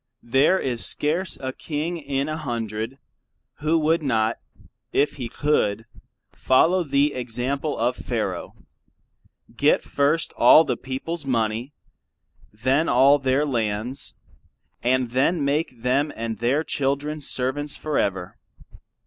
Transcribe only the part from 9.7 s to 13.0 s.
first all the peoples money, then